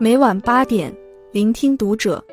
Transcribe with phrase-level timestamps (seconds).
[0.00, 0.94] 每晚八点，
[1.32, 2.24] 聆听读者。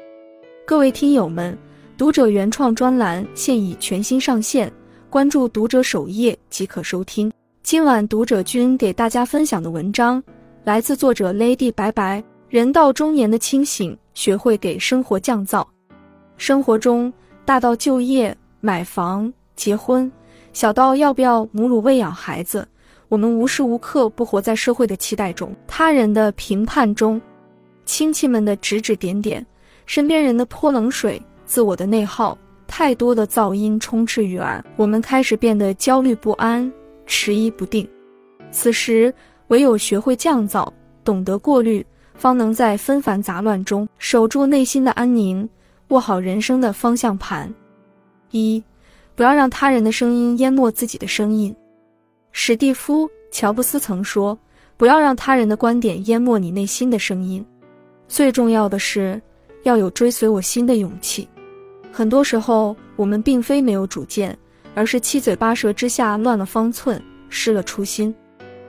[0.67, 1.57] 各位听友们，
[1.97, 4.71] 读者原创专栏现已全新上线，
[5.09, 7.31] 关注读者首页即可收听。
[7.63, 10.23] 今晚读者君给大家分享的文章
[10.63, 12.23] 来自作者 Lady 白白。
[12.49, 15.65] 人到中年的清醒，学会给生活降噪。
[16.37, 17.11] 生活中，
[17.45, 20.09] 大到就业、买房、结婚，
[20.53, 22.67] 小到要不要母乳喂养孩子，
[23.09, 27.19] 我们无时无刻不活在社会的期待中、他人的评判中。
[27.85, 29.45] 亲戚们的指指点点，
[29.85, 36.71] 身边人的泼冷水，自我的内耗，太多的噪音充斥于耳，我们开始变得焦虑不安、
[37.05, 37.87] 迟疑不定。
[38.51, 39.13] 此时，
[39.47, 40.67] 唯有学会降噪，
[41.03, 41.85] 懂得过滤，
[42.15, 45.47] 方能在纷繁杂乱中守住内心的安宁，
[45.89, 47.53] 握好人生的方向盘。
[48.31, 48.61] 一，
[49.13, 51.55] 不要让他人的声音淹没自己的声音。
[52.31, 54.37] 史蒂夫·乔布斯曾说
[54.75, 57.45] ：“不要让他人的观点淹没你内心的声音。”
[58.07, 59.21] 最重要的是，
[59.63, 61.27] 要有追随我心的勇气。
[61.91, 64.37] 很多时候，我们并非没有主见，
[64.73, 68.13] 而是七嘴八舌之下乱了方寸，失了初心。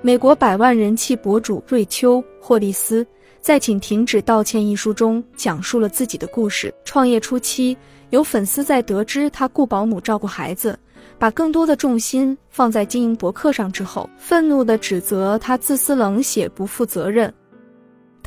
[0.01, 3.05] 美国百万人气博主瑞秋·霍利斯
[3.41, 6.73] 在《请停止道歉》一书中讲述了自己的故事。
[6.85, 7.77] 创业初期，
[8.11, 10.79] 有粉丝在得知他雇保姆照顾孩子，
[11.19, 17.33] 把更多的重心放在经营博客上之后，愤怒地指责他自私冷血、不负责任。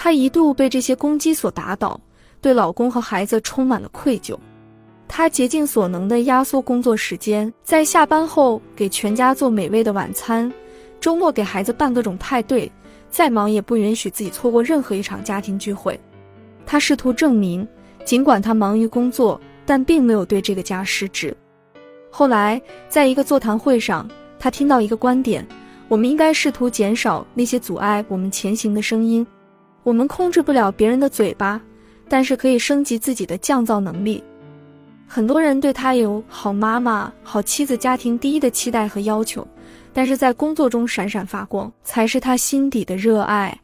[0.02, 2.00] 她一度被这些攻击所打倒，
[2.40, 4.34] 对老公和孩子充满了愧疚。
[5.10, 10.50] 她竭尽所能地压缩工作时间，在下班后给全家做美味的晚餐，
[11.02, 12.72] 周末给孩子办各种派对，
[13.10, 16.00] 再忙也不允许自己错过任何一场家庭聚会。
[16.66, 17.68] 她试图证明，
[18.06, 21.36] 尽管她忙于工作，但并没有对这个家失职。
[22.10, 25.46] 后来，在一个座谈会上，她听到一个观点：
[25.90, 29.28] 我们应该试图减少那些阻碍我们前行的声音。
[29.90, 31.60] 我们控制不了别人的嘴巴，
[32.08, 34.24] 但是可以升级自己的降噪能力。
[35.08, 39.46] 很多人对他有好妈妈、好妻子、家庭第一的期待和要求，
[39.92, 43.60] 但是在工作中闪闪发光才是他心底的热爱。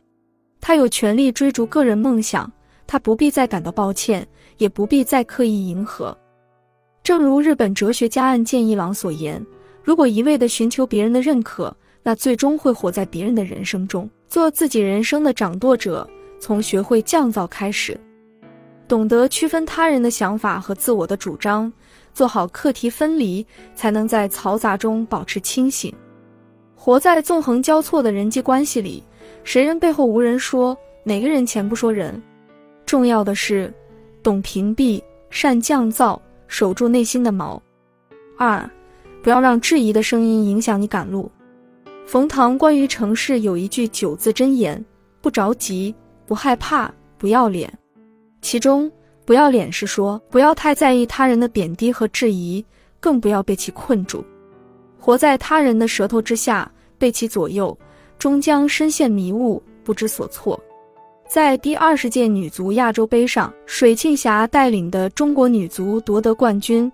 [0.59, 2.51] 他有权利追逐个人梦想，
[2.87, 4.27] 他不必再感到抱歉，
[4.57, 6.17] 也不必再刻意迎合。
[7.03, 9.39] 正如日本哲学家岸见一郎所言
[9.85, 11.71] ：“如果一味地寻求别人的认可，
[12.01, 16.05] 那最终会活在别人的人生中。”做自己人生的掌舵者，
[16.45, 17.99] 从学会降噪开始，
[18.87, 21.73] 懂得区分他人的想法和自我的主张，
[22.13, 25.91] 做好课题分离，才能在嘈杂中保持清醒。
[26.75, 29.03] 活在纵横交错的人际关系里，
[29.43, 32.21] 谁人背后无人说，哪个人前不说人。
[32.85, 33.73] 重要的是，
[34.21, 35.01] 懂屏蔽，
[35.31, 37.59] 善降噪，守住内心的锚。
[38.37, 38.69] 二，
[39.23, 41.31] 不要让质疑的声音影响你赶路。
[42.05, 44.85] 冯唐关于城市有一句九字真言：
[45.21, 47.71] 不着急，不害怕，不要脸。
[48.41, 48.91] 其中
[49.25, 52.63] “不要脸”是说不要太在意他人的贬低和质疑，
[52.99, 54.23] 更不要被其困住。
[54.99, 57.77] 活在他人的舌头之下，被其左右，
[58.17, 60.59] 终将深陷迷雾，不知所措。
[61.27, 66.91] 在第二十届女足亚洲杯上，水庆霞带领的中国女足夺得冠军，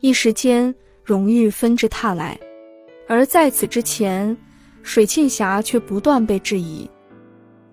[0.00, 0.74] 一时间
[1.04, 2.38] 荣誉纷至沓来。
[3.06, 4.36] 而在此之前，
[4.82, 6.88] 水庆霞却不断被质疑。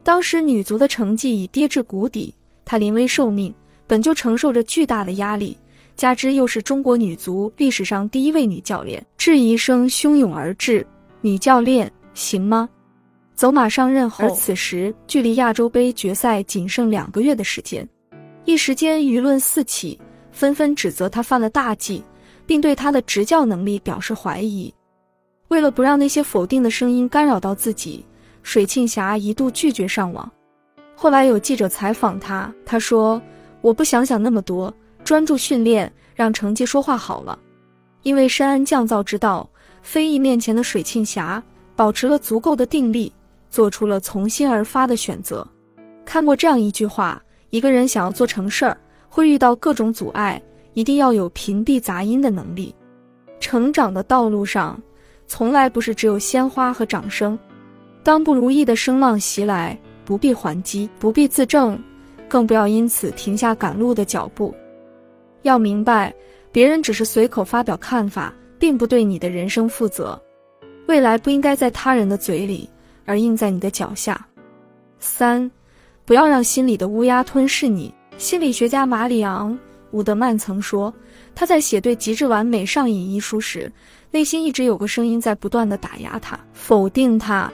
[0.06, 2.32] 当时女足的成绩已跌至谷底，
[2.64, 3.52] 她临危受命，
[3.88, 5.58] 本就承受着巨大的压力，
[5.96, 10.86] 加之又是中国女足历史上第一位女教练，质疑声汹涌而至
[11.22, 12.70] ：“女教练行吗？”
[13.34, 17.90] 走马上任后，而此时距离亚洲杯决赛仅剩两个月的时间，
[18.46, 20.00] 一时间舆论四起，
[20.32, 22.04] 纷纷指责她犯了大忌，
[22.46, 24.72] 并对她的执教能力表示怀疑。
[25.48, 28.06] 为了不让那些否定的声音干扰到自己，
[28.46, 30.32] 水庆霞一度拒绝上网。
[30.96, 33.20] 后来有记者采访她，她说
[33.60, 34.72] ：“我不想想那么多，
[35.04, 37.38] 专注训练，让成绩说话好了。”
[38.04, 39.50] 因为深谙降噪之道，
[39.82, 41.42] 非议面前的水庆霞
[41.76, 43.12] 保持了足够的定力，
[43.50, 45.46] 做出了从心而发的选择。
[46.06, 48.78] 看过这样一句话：一个人想要做成事儿，
[49.10, 50.40] 会遇到各种阻碍，
[50.74, 52.76] 一定要有屏蔽杂音的能力。
[53.40, 54.80] 成长的道路上。
[55.28, 57.38] 从来不是只有鲜花和掌声。
[58.06, 59.76] 当不如意的声浪袭来，
[60.06, 61.76] 不必还击，不必自证，
[62.30, 64.54] 更不要因此停下赶路的脚步。
[65.42, 66.14] 要明白，
[66.52, 70.22] 别人只是随口发表看法，并不对你的人生负责。
[70.86, 72.70] 未来不应该在他人的嘴里，
[73.06, 74.24] 而印在你的脚下。
[75.00, 75.50] 三，
[76.06, 77.92] 不要让心里的乌鸦吞噬你。
[78.20, 79.52] 心理学家马里昂·
[79.90, 80.94] 伍德曼曾说，
[81.34, 83.72] 他在写《对极致完美上瘾》一书时。
[84.12, 87.52] 内心一直有个声音在不断的打压他，否定他。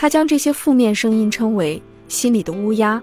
[0.00, 3.02] 他将这些负面声音称为“心里的乌鸦”。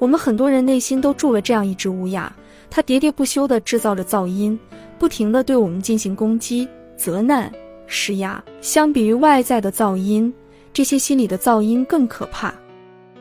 [0.00, 2.34] 我们很多人内心都住了这样一只乌鸦，
[2.68, 4.58] 它喋喋不休地制造着噪音，
[4.98, 7.48] 不停地对我们进行攻击、责难、
[7.86, 8.42] 施压。
[8.60, 10.34] 相比于外在的噪音，
[10.72, 12.52] 这些心里的噪音更可怕。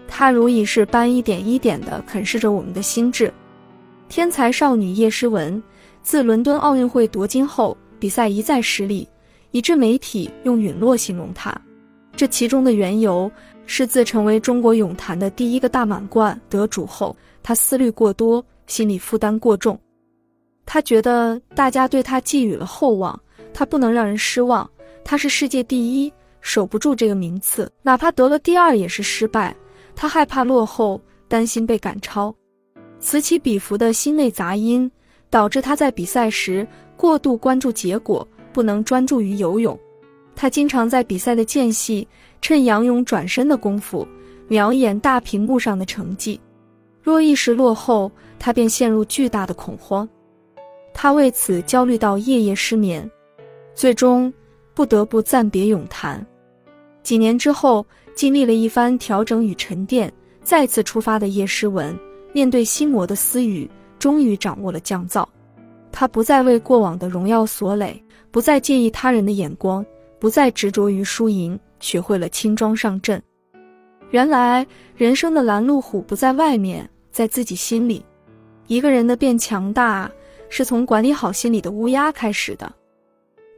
[0.07, 3.31] 它如蚁噬般一点一点地啃噬着我们的心智。
[4.07, 5.61] 天才少女叶诗文，
[6.01, 9.07] 自伦敦奥运会夺金后，比赛一再失利，
[9.51, 11.55] 以致媒体用陨落形容她。
[12.19, 13.31] 这其中的缘由。
[13.65, 19.79] 是自成为中国泳坛的第一个大满贯得主后，他思虑过多，心理负担过重。
[20.65, 23.17] 他觉得大家对他寄予了厚望，
[23.53, 24.69] 他不能让人失望。
[25.05, 26.11] 他是世界第一，
[26.41, 29.55] 守不住这个名次，哪怕得了第二也是失败。
[29.95, 30.99] 他害怕落后，
[31.29, 32.35] 担心被赶超，
[32.99, 34.91] 此起彼伏的心内杂音，
[35.29, 36.67] 导致他在比赛时
[36.97, 39.79] 过度关注结果，不能专注于游泳。
[40.41, 42.07] 他经常在比赛的间隙，
[42.41, 44.07] 趁仰泳转身的功夫，
[44.47, 46.39] 瞄一眼大屏幕上的成绩。
[47.03, 48.09] 若一时落后，
[48.39, 50.07] 他便陷入巨大的恐慌。
[50.93, 53.05] 他为此焦虑到夜夜失眠，
[53.75, 54.33] 最终
[54.73, 56.25] 不得不暂别泳坛。
[57.03, 60.09] 几年之后，经历了一番调整与沉淀，
[60.41, 61.93] 再次出发的叶诗文，
[62.31, 63.69] 面对心魔的私语，
[63.99, 65.25] 终于掌握了降噪。
[65.91, 68.01] 他不再为过往的荣耀所累，
[68.31, 69.85] 不再介意他人的眼光。
[70.19, 73.21] 不再执着于输赢，学会了轻装上阵。
[74.11, 78.03] 原来人生的拦路虎不在外面，在自己心里。
[78.67, 80.11] 一个人的变强大，
[80.49, 82.71] 是从管理好心里的乌鸦开始的。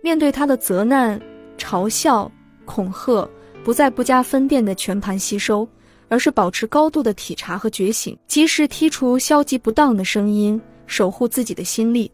[0.02, 1.20] 面对他的责难、
[1.58, 2.32] 嘲笑、
[2.66, 3.28] 恐吓，
[3.64, 5.68] 不再不加分辨的全盘吸收，
[6.10, 12.12] 而是保持高度的体察和觉醒，及时剔除消极不当的声音，守护自己的心力。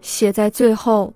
[0.00, 1.12] 写在最后，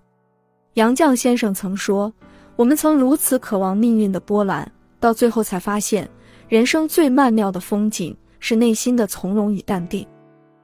[0.74, 2.12] 杨绛先生曾说。
[2.56, 4.70] 我们曾如此渴望命运的波澜，
[5.00, 6.08] 到最后才发现，
[6.48, 10.06] 人生最曼妙的风景是内心的从容与淡定。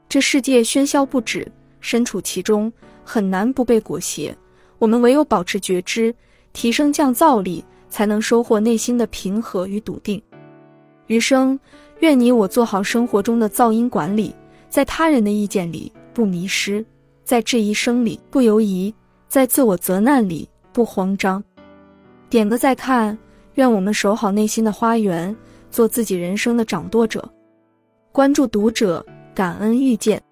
[0.08, 1.50] 这世界喧嚣不止，
[1.80, 2.72] 身处其中
[3.04, 4.36] 很难不被裹挟。
[4.78, 6.14] 我们唯有保持觉知，
[6.52, 10.22] 提升降噪力，才能收获内心的平和与笃定。
[11.06, 11.58] 余生，
[12.00, 14.34] 愿你我做好生活中的噪音管理，
[14.68, 16.84] 在他人的意见里不迷失，
[17.24, 18.94] 在质疑声里不犹疑，
[19.26, 21.42] 在自我责难里不慌张。
[22.30, 23.16] 点个再看，
[23.54, 25.34] 愿我们守好内心的花园，
[25.70, 27.26] 做自己人生的掌舵者。
[28.12, 29.04] 关注读者，
[29.34, 30.22] 感恩遇见。